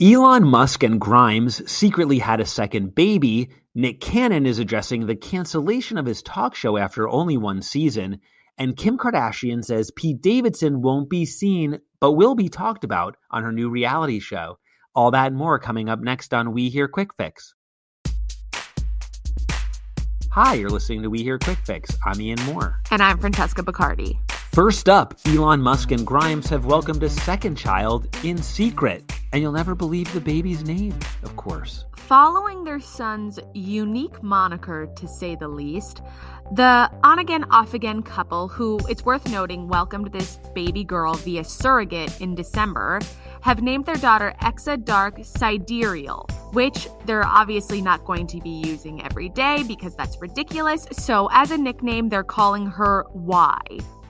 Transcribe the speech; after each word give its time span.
Elon 0.00 0.44
Musk 0.44 0.84
and 0.84 1.00
Grimes 1.00 1.68
secretly 1.68 2.20
had 2.20 2.38
a 2.38 2.46
second 2.46 2.94
baby. 2.94 3.50
Nick 3.74 4.00
Cannon 4.00 4.46
is 4.46 4.60
addressing 4.60 5.04
the 5.06 5.16
cancellation 5.16 5.98
of 5.98 6.06
his 6.06 6.22
talk 6.22 6.54
show 6.54 6.76
after 6.76 7.08
only 7.08 7.36
one 7.36 7.62
season. 7.62 8.20
And 8.56 8.76
Kim 8.76 8.96
Kardashian 8.96 9.64
says 9.64 9.90
Pete 9.90 10.22
Davidson 10.22 10.82
won't 10.82 11.10
be 11.10 11.26
seen, 11.26 11.80
but 11.98 12.12
will 12.12 12.36
be 12.36 12.48
talked 12.48 12.84
about 12.84 13.16
on 13.32 13.42
her 13.42 13.50
new 13.50 13.70
reality 13.70 14.20
show. 14.20 14.60
All 14.94 15.10
that 15.10 15.26
and 15.26 15.36
more 15.36 15.58
coming 15.58 15.88
up 15.88 15.98
next 15.98 16.32
on 16.32 16.52
We 16.52 16.68
Hear 16.68 16.86
Quick 16.86 17.12
Fix. 17.16 17.56
Hi, 20.30 20.54
you're 20.54 20.70
listening 20.70 21.02
to 21.02 21.10
We 21.10 21.24
Hear 21.24 21.40
Quick 21.40 21.58
Fix. 21.64 21.90
I'm 22.06 22.20
Ian 22.20 22.38
Mohr. 22.38 22.76
And 22.92 23.02
I'm 23.02 23.18
Francesca 23.18 23.64
Bacardi. 23.64 24.16
First 24.30 24.88
up, 24.88 25.18
Elon 25.26 25.60
Musk 25.60 25.90
and 25.90 26.06
Grimes 26.06 26.48
have 26.50 26.66
welcomed 26.66 27.02
a 27.02 27.10
second 27.10 27.56
child 27.56 28.06
in 28.22 28.40
secret. 28.40 29.02
And 29.32 29.42
you'll 29.42 29.52
never 29.52 29.74
believe 29.74 30.12
the 30.12 30.20
baby's 30.20 30.64
name, 30.64 30.98
of 31.22 31.36
course. 31.36 31.84
Following 31.96 32.64
their 32.64 32.80
son's 32.80 33.38
unique 33.52 34.22
moniker, 34.22 34.88
to 34.96 35.06
say 35.06 35.34
the 35.34 35.48
least, 35.48 36.00
the 36.52 36.90
on 37.04 37.18
again, 37.18 37.44
off 37.50 37.74
again 37.74 38.02
couple, 38.02 38.48
who 38.48 38.80
it's 38.88 39.04
worth 39.04 39.30
noting 39.30 39.68
welcomed 39.68 40.12
this 40.12 40.38
baby 40.54 40.82
girl 40.82 41.12
via 41.14 41.44
surrogate 41.44 42.18
in 42.22 42.34
December, 42.34 43.00
have 43.42 43.62
named 43.62 43.84
their 43.84 43.96
daughter 43.96 44.34
Exa 44.40 44.82
Dark 44.82 45.16
Sidereal, 45.22 46.26
which 46.52 46.88
they're 47.04 47.26
obviously 47.26 47.82
not 47.82 48.04
going 48.06 48.26
to 48.28 48.40
be 48.40 48.62
using 48.64 49.04
every 49.04 49.28
day 49.28 49.62
because 49.68 49.94
that's 49.94 50.18
ridiculous. 50.22 50.86
So, 50.92 51.28
as 51.32 51.50
a 51.50 51.58
nickname, 51.58 52.08
they're 52.08 52.24
calling 52.24 52.66
her 52.66 53.04
Y, 53.12 53.58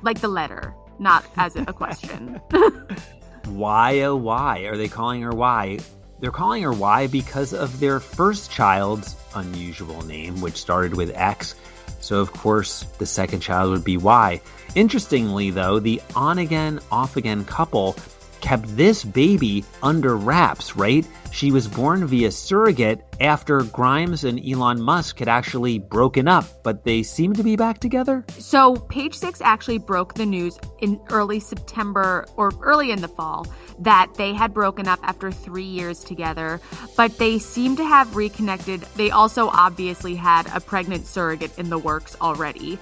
like 0.03 0.21
the 0.21 0.29
letter, 0.29 0.75
not 1.01 1.25
as 1.37 1.57
a 1.57 1.65
question. 1.73 2.41
Why, 3.57 4.01
oh, 4.01 4.17
why 4.17 4.61
are 4.61 4.77
they 4.77 4.89
calling 4.89 5.23
her 5.23 5.33
Y? 5.33 5.79
They're 6.21 6.31
calling 6.31 6.63
her 6.63 6.73
Y 6.73 7.07
because 7.07 7.53
of 7.53 7.79
their 7.81 8.01
first 8.01 8.51
child's 8.51 9.17
unusual 9.35 10.03
name, 10.03 10.41
which 10.41 10.57
started 10.57 10.95
with 10.95 11.17
X. 11.17 11.55
So, 12.01 12.21
of 12.21 12.33
course, 12.33 12.85
the 12.99 13.07
second 13.07 13.41
child 13.41 13.71
would 13.71 13.85
be 13.85 13.97
Y. 13.97 14.41
Interestingly, 14.75 15.51
though, 15.51 15.79
the 15.79 16.01
on 16.15 16.39
again, 16.39 16.81
off 16.91 17.17
again 17.17 17.45
couple 17.45 17.97
kept 18.41 18.77
this 18.77 19.05
baby 19.05 19.65
under 19.83 20.17
wraps, 20.17 20.77
right? 20.77 21.07
She 21.31 21.53
was 21.53 21.69
born 21.69 22.07
via 22.07 22.31
surrogate 22.31 23.05
after 23.21 23.63
Grimes 23.63 24.25
and 24.25 24.41
Elon 24.45 24.81
Musk 24.81 25.19
had 25.19 25.29
actually 25.29 25.79
broken 25.79 26.27
up, 26.27 26.45
but 26.63 26.85
they 26.85 27.03
seem 27.03 27.35
to 27.35 27.43
be 27.43 27.57
back 27.57 27.79
together. 27.79 28.25
So, 28.39 28.77
Page 28.77 29.15
Six 29.15 29.41
actually 29.41 29.79
broke 29.79 30.15
the 30.15 30.27
news 30.27 30.59
in 30.81 31.01
early 31.11 31.41
September 31.41 32.27
or 32.37 32.53
early 32.63 32.91
in 32.91 33.01
the 33.01 33.09
fall 33.09 33.47
that 33.81 34.13
they 34.15 34.33
had 34.33 34.53
broken 34.53 34.89
up 34.89 34.99
after 35.03 35.31
three 35.31 35.63
years 35.63 36.03
together, 36.03 36.61
but 36.97 37.19
they 37.19 37.39
seem 37.39 37.77
to 37.77 37.85
have 37.85 38.17
reconnected. 38.17 38.81
They 38.97 39.11
also 39.11 39.49
obviously 39.49 40.15
had 40.15 40.47
a 40.55 40.61
pregnant 40.61 41.07
surrogate 41.07 41.57
in 41.59 41.71
the 41.71 41.79
works 41.79 42.17
already. 42.21 42.79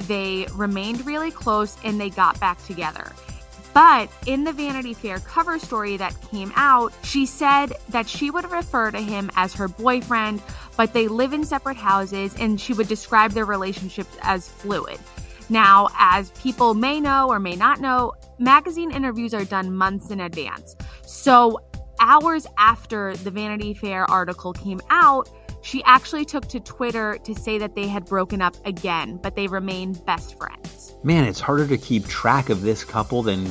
They 0.00 0.46
remained 0.54 1.06
really 1.06 1.30
close 1.30 1.76
and 1.84 2.00
they 2.00 2.10
got 2.10 2.40
back 2.40 2.64
together. 2.64 3.12
But 3.72 4.10
in 4.26 4.44
the 4.44 4.52
Vanity 4.52 4.94
Fair 4.94 5.20
cover 5.20 5.58
story 5.58 5.96
that 5.96 6.14
came 6.30 6.52
out, 6.56 6.92
she 7.04 7.24
said 7.26 7.74
that 7.90 8.08
she 8.08 8.30
would 8.30 8.50
refer 8.50 8.90
to 8.90 9.00
him 9.00 9.30
as 9.36 9.54
her 9.54 9.68
boyfriend, 9.68 10.42
but 10.76 10.92
they 10.92 11.08
live 11.08 11.32
in 11.32 11.44
separate 11.44 11.76
houses 11.76 12.34
and 12.38 12.60
she 12.60 12.72
would 12.72 12.88
describe 12.88 13.32
their 13.32 13.44
relationship 13.44 14.06
as 14.22 14.48
fluid. 14.48 14.98
Now, 15.48 15.88
as 15.98 16.30
people 16.32 16.74
may 16.74 17.00
know 17.00 17.28
or 17.28 17.38
may 17.38 17.56
not 17.56 17.80
know, 17.80 18.12
magazine 18.38 18.90
interviews 18.90 19.34
are 19.34 19.44
done 19.44 19.74
months 19.74 20.10
in 20.10 20.20
advance. 20.20 20.76
So, 21.02 21.58
hours 22.00 22.46
after 22.58 23.16
the 23.16 23.30
Vanity 23.30 23.74
Fair 23.74 24.10
article 24.10 24.52
came 24.52 24.80
out, 24.90 25.28
she 25.62 25.82
actually 25.84 26.24
took 26.24 26.46
to 26.48 26.60
Twitter 26.60 27.18
to 27.24 27.34
say 27.34 27.58
that 27.58 27.74
they 27.74 27.86
had 27.86 28.06
broken 28.06 28.40
up 28.40 28.56
again, 28.66 29.18
but 29.22 29.36
they 29.36 29.46
remain 29.46 29.92
best 29.92 30.38
friends. 30.38 30.94
Man, 31.02 31.24
it's 31.24 31.40
harder 31.40 31.66
to 31.66 31.78
keep 31.78 32.06
track 32.06 32.48
of 32.50 32.62
this 32.62 32.84
couple 32.84 33.22
than 33.22 33.46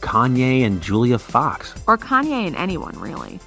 Kanye 0.00 0.64
and 0.64 0.82
Julia 0.82 1.18
Fox. 1.18 1.74
Or 1.86 1.96
Kanye 1.96 2.46
and 2.46 2.56
anyone, 2.56 2.98
really. 2.98 3.40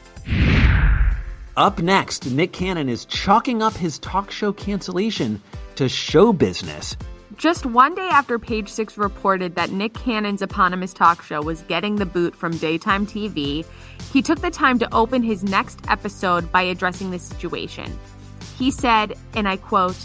Up 1.58 1.80
next, 1.80 2.31
Nick 2.31 2.53
Cannon 2.53 2.90
is 2.90 3.06
chalking 3.06 3.62
up 3.62 3.74
his 3.74 4.00
talk 4.00 4.31
show 4.31 4.53
cancellation 4.53 5.41
to 5.76 5.90
show 5.90 6.31
business. 6.31 6.96
Just 7.39 7.66
one 7.66 7.95
day 7.95 8.09
after 8.09 8.38
Page 8.38 8.67
Six 8.67 8.97
reported 8.97 9.55
that 9.55 9.72
Nick 9.72 9.94
Cannon's 9.94 10.41
eponymous 10.41 10.94
talk 10.94 11.23
show 11.23 11.41
was 11.41 11.61
getting 11.61 11.95
the 11.95 12.05
boot 12.05 12.35
from 12.35 12.57
daytime 12.57 13.07
TV, 13.07 13.66
he 14.11 14.22
took 14.22 14.41
the 14.41 14.51
time 14.51 14.77
to 14.77 14.94
open 14.94 15.23
his 15.23 15.41
next 15.41 15.79
episode 15.88 16.51
by 16.51 16.63
addressing 16.63 17.11
the 17.11 17.17
situation. 17.17 17.97
He 18.57 18.69
said, 18.69 19.17
and 19.35 19.47
I 19.47 19.55
quote, 19.55 19.95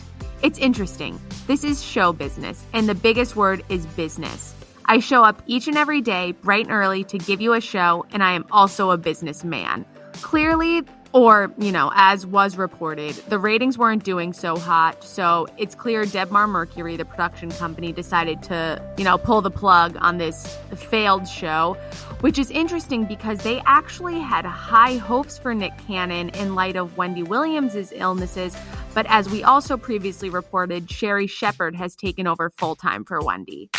It's 0.42 0.60
interesting. 0.60 1.20
This 1.48 1.64
is 1.64 1.82
show 1.82 2.12
business, 2.12 2.64
and 2.72 2.88
the 2.88 2.94
biggest 2.94 3.34
word 3.34 3.64
is 3.68 3.84
business. 3.84 4.54
I 4.84 5.00
show 5.00 5.24
up 5.24 5.42
each 5.48 5.66
and 5.66 5.76
every 5.76 6.02
day, 6.02 6.32
bright 6.40 6.66
and 6.66 6.72
early, 6.72 7.02
to 7.02 7.18
give 7.18 7.40
you 7.40 7.54
a 7.54 7.60
show, 7.60 8.06
and 8.12 8.22
I 8.22 8.34
am 8.34 8.46
also 8.52 8.92
a 8.92 8.96
businessman. 8.96 9.84
Clearly, 10.22 10.84
or, 11.14 11.54
you 11.58 11.70
know, 11.70 11.92
as 11.94 12.26
was 12.26 12.56
reported, 12.56 13.14
the 13.28 13.38
ratings 13.38 13.78
weren't 13.78 14.02
doing 14.02 14.32
so 14.32 14.58
hot, 14.58 15.04
so 15.04 15.46
it's 15.56 15.76
clear 15.76 16.04
Debmar 16.04 16.48
Mercury, 16.48 16.96
the 16.96 17.04
production 17.04 17.52
company, 17.52 17.92
decided 17.92 18.42
to, 18.42 18.82
you 18.98 19.04
know, 19.04 19.16
pull 19.16 19.40
the 19.40 19.50
plug 19.50 19.96
on 20.00 20.18
this 20.18 20.58
failed 20.74 21.28
show, 21.28 21.76
which 22.20 22.36
is 22.36 22.50
interesting 22.50 23.04
because 23.04 23.38
they 23.44 23.62
actually 23.64 24.18
had 24.18 24.44
high 24.44 24.96
hopes 24.96 25.38
for 25.38 25.54
Nick 25.54 25.78
Cannon 25.86 26.30
in 26.30 26.56
light 26.56 26.74
of 26.74 26.96
Wendy 26.96 27.22
Williams' 27.22 27.92
illnesses, 27.94 28.56
but 28.92 29.06
as 29.08 29.30
we 29.30 29.44
also 29.44 29.76
previously 29.76 30.30
reported, 30.30 30.90
Sherri 30.90 31.28
Shepherd 31.28 31.76
has 31.76 31.94
taken 31.94 32.26
over 32.26 32.50
full 32.50 32.74
time 32.74 33.04
for 33.04 33.20
Wendy. 33.20 33.70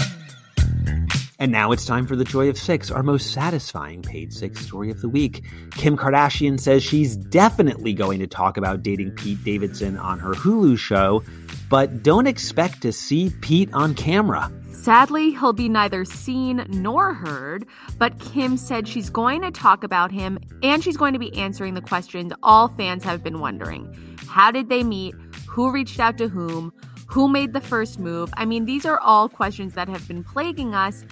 And 1.38 1.51
now 1.51 1.72
it's 1.73 1.85
time 1.85 2.07
for 2.07 2.16
the 2.16 2.23
Joy 2.23 2.47
of 2.47 2.57
Six, 2.57 2.90
our 2.90 3.03
most 3.03 3.34
satisfying 3.34 4.01
Page 4.01 4.31
Six 4.31 4.66
story 4.66 4.90
of 4.90 5.01
the 5.01 5.09
week. 5.09 5.44
Kim 5.72 5.97
Kardashian 5.97 6.59
says 6.59 6.81
she's 6.81 7.18
definitely 7.18 7.94
going 7.94 8.19
to 8.19 8.28
talk 8.28 8.56
about 8.56 8.84
dating 8.84 9.12
Pete 9.12 9.44
Davidson 9.44 9.97
on 9.97 10.18
her 10.19 10.31
Hulu 10.31 10.78
show, 10.78 11.24
but 11.69 12.03
don't 12.03 12.28
expect 12.28 12.81
to 12.84 12.94
see 12.94 13.34
Pete 13.41 13.69
on 13.74 13.95
camera. 13.95 14.50
Sadly, 14.72 15.31
he'll 15.31 15.51
be 15.51 15.68
neither 15.68 16.06
seen 16.06 16.66
nor 16.69 17.13
heard, 17.13 17.66
but 17.97 18.19
Kim 18.19 18.56
said 18.56 18.88
she's 18.88 19.09
going 19.09 19.41
to 19.41 19.51
talk 19.51 19.84
about 19.84 20.12
him 20.12 20.40
and 20.63 20.84
she's 20.84 20.95
going 20.95 21.13
to 21.13 21.19
be 21.19 21.35
answering 21.35 21.74
the 21.74 21.81
questions 21.81 22.31
all 22.44 22.68
fans 22.69 23.03
have 23.03 23.24
been 23.24 23.40
wondering. 23.40 23.94
How 24.28 24.51
did 24.51 24.69
they 24.69 24.84
meet? 24.84 25.16
Who 25.47 25.72
reached 25.72 26.00
out 26.00 26.18
to 26.19 26.28
whom? 26.28 26.72
Who 27.07 27.27
made 27.27 27.53
the 27.53 27.61
first 27.61 27.99
move? 27.99 28.33
I 28.35 28.45
mean, 28.45 28.66
these 28.66 28.85
are 28.85 28.99
all 28.99 29.29
questions 29.29 29.73
that 29.73 29.88
have 29.88 30.07
been 30.07 30.23
plaguing 30.23 30.73
us. 30.73 31.05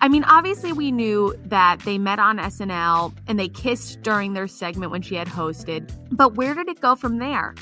I 0.00 0.08
mean, 0.08 0.24
obviously, 0.24 0.72
we 0.72 0.90
knew 0.90 1.34
that 1.46 1.80
they 1.80 1.98
met 1.98 2.18
on 2.18 2.38
SNL 2.38 3.14
and 3.26 3.38
they 3.38 3.48
kissed 3.48 4.02
during 4.02 4.32
their 4.32 4.46
segment 4.46 4.90
when 4.90 5.02
she 5.02 5.14
had 5.14 5.28
hosted, 5.28 5.90
but 6.10 6.34
where 6.34 6.54
did 6.54 6.68
it 6.68 6.80
go 6.80 6.94
from 6.94 7.18
there? 7.18 7.54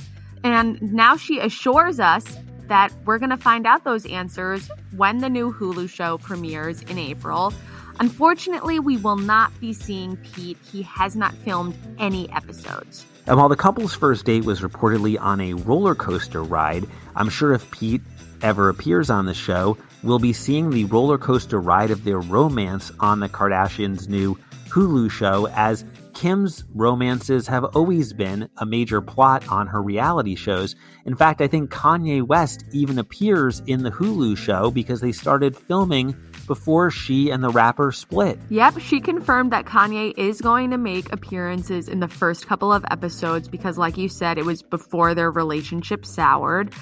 And 0.42 0.80
now 0.92 1.16
she 1.16 1.38
assures 1.38 2.00
us 2.00 2.38
that 2.68 2.92
we're 3.04 3.18
going 3.18 3.30
to 3.30 3.36
find 3.36 3.66
out 3.66 3.84
those 3.84 4.06
answers 4.06 4.70
when 4.96 5.18
the 5.18 5.28
new 5.28 5.52
Hulu 5.52 5.88
show 5.88 6.18
premieres 6.18 6.82
in 6.82 6.98
April. 6.98 7.52
Unfortunately, 8.00 8.78
we 8.78 8.96
will 8.96 9.16
not 9.16 9.52
be 9.60 9.72
seeing 9.72 10.16
Pete. 10.16 10.58
He 10.70 10.82
has 10.82 11.14
not 11.14 11.34
filmed 11.34 11.76
any 11.98 12.30
episodes. 12.32 13.04
And 13.26 13.36
while 13.36 13.48
the 13.48 13.56
couple's 13.56 13.94
first 13.94 14.24
date 14.24 14.44
was 14.44 14.60
reportedly 14.60 15.20
on 15.20 15.40
a 15.40 15.54
roller 15.54 15.94
coaster 15.94 16.42
ride, 16.42 16.86
I'm 17.14 17.28
sure 17.28 17.52
if 17.52 17.70
Pete 17.70 18.02
ever 18.42 18.68
appears 18.68 19.10
on 19.10 19.26
the 19.26 19.34
show, 19.34 19.78
we'll 20.02 20.18
be 20.18 20.32
seeing 20.32 20.70
the 20.70 20.86
roller 20.86 21.18
coaster 21.18 21.60
ride 21.60 21.92
of 21.92 22.02
their 22.02 22.18
romance 22.18 22.90
on 22.98 23.20
the 23.20 23.28
Kardashians' 23.28 24.08
new 24.08 24.36
Hulu 24.68 25.10
show, 25.10 25.46
as 25.48 25.84
Kim's 26.14 26.64
romances 26.74 27.46
have 27.46 27.64
always 27.76 28.12
been 28.12 28.48
a 28.58 28.66
major 28.66 29.00
plot 29.00 29.46
on 29.48 29.66
her 29.68 29.82
reality 29.82 30.34
shows. 30.34 30.74
In 31.04 31.14
fact, 31.14 31.40
I 31.40 31.46
think 31.46 31.70
Kanye 31.70 32.26
West 32.26 32.64
even 32.72 32.98
appears 32.98 33.62
in 33.66 33.82
the 33.82 33.90
Hulu 33.90 34.36
show 34.36 34.70
because 34.70 35.00
they 35.00 35.12
started 35.12 35.56
filming 35.56 36.16
before 36.42 36.90
she 36.90 37.30
and 37.30 37.42
the 37.42 37.48
rapper 37.48 37.92
split. 37.92 38.38
Yep, 38.50 38.80
she 38.80 39.00
confirmed 39.00 39.52
that 39.52 39.64
Kanye 39.64 40.12
is 40.16 40.40
going 40.40 40.70
to 40.70 40.78
make 40.78 41.12
appearances 41.12 41.88
in 41.88 42.00
the 42.00 42.08
first 42.08 42.46
couple 42.46 42.72
of 42.72 42.84
episodes 42.90 43.48
because, 43.48 43.78
like 43.78 43.96
you 43.96 44.08
said, 44.08 44.38
it 44.38 44.44
was 44.44 44.62
before 44.62 45.14
their 45.14 45.30
relationship 45.30 46.04
soured. 46.04 46.72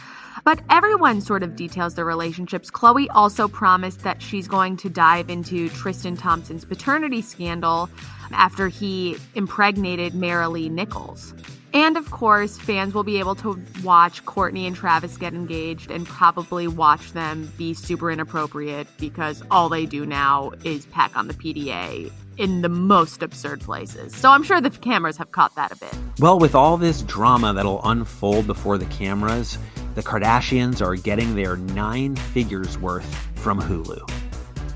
But 0.45 0.61
everyone 0.71 1.21
sort 1.21 1.43
of 1.43 1.57
details 1.57 1.95
their 1.95 2.05
relationships. 2.05 2.71
Khloé 2.71 3.07
also 3.11 3.47
promised 3.47 4.01
that 4.05 4.23
she's 4.23 4.49
going 4.49 4.77
to 4.79 4.89
dive 4.89 5.29
into 5.29 5.69
Tristan 5.69 6.17
Thompson's 6.17 6.65
paternity 6.65 7.21
scandal 7.21 7.91
after 8.33 8.69
he 8.69 9.17
impregnated 9.35 10.15
Maralee 10.15 10.71
Nichols. 10.71 11.35
And 11.73 11.97
of 11.97 12.11
course, 12.11 12.59
fans 12.59 12.95
will 12.95 13.05
be 13.05 13.19
able 13.19 13.35
to 13.37 13.61
watch 13.85 14.25
Kourtney 14.25 14.67
and 14.67 14.75
Travis 14.75 15.17
get 15.17 15.35
engaged 15.35 15.91
and 15.91 16.07
probably 16.07 16.67
watch 16.67 17.13
them 17.13 17.53
be 17.57 17.75
super 17.75 18.11
inappropriate 18.11 18.89
because 18.99 19.43
all 19.51 19.69
they 19.69 19.87
do 19.87 20.05
now 20.05 20.53
is 20.65 20.87
peck 20.87 21.17
on 21.17 21.29
the 21.29 21.35
PDA 21.35 22.11
in 22.39 22.63
the 22.63 22.69
most 22.69 23.23
absurd 23.23 23.61
places. 23.61 24.17
So 24.17 24.31
I'm 24.31 24.43
sure 24.43 24.61
the 24.61 24.71
cameras 24.71 25.17
have 25.19 25.31
caught 25.31 25.55
that 25.57 25.73
a 25.73 25.77
bit. 25.77 25.95
Well, 26.19 26.39
with 26.39 26.55
all 26.55 26.77
this 26.77 27.03
drama 27.03 27.53
that'll 27.53 27.83
unfold 27.85 28.47
before 28.47 28.79
the 28.79 28.87
cameras, 28.87 29.59
the 29.95 30.03
Kardashians 30.03 30.81
are 30.81 30.97
getting 30.97 31.35
their 31.35 31.57
nine 31.57 32.17
figures 32.17 32.79
worth 32.79 33.15
from 33.37 33.61
Hulu. 33.61 34.11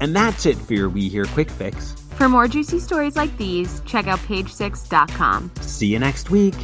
And 0.01 0.15
that's 0.15 0.45
it 0.45 0.57
for 0.57 0.75
your 0.75 0.89
We 0.89 1.09
Hear 1.09 1.25
Quick 1.25 1.51
Fix. 1.51 1.95
For 2.17 2.29
more 2.29 2.47
juicy 2.49 2.79
stories 2.79 3.17
like 3.17 3.37
these, 3.37 3.81
check 3.87 4.07
out 4.07 4.21
page6.com. 4.21 5.51
See 5.61 5.87
you 5.87 5.99
next 5.99 6.31
week. 6.31 6.55